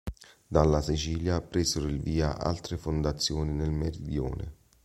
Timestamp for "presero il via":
1.41-2.35